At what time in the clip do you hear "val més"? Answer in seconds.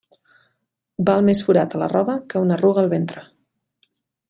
1.09-1.43